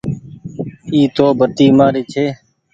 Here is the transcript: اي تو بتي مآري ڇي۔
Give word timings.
اي 0.91 0.99
تو 1.15 1.25
بتي 1.37 1.67
مآري 1.77 2.03
ڇي۔ 2.11 2.25